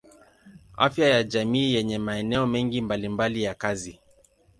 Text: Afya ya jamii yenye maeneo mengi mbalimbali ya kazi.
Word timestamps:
Afya 0.77 1.07
ya 1.09 1.23
jamii 1.23 1.73
yenye 1.73 1.97
maeneo 1.97 2.47
mengi 2.47 2.81
mbalimbali 2.81 3.43
ya 3.43 3.53
kazi. 3.53 3.99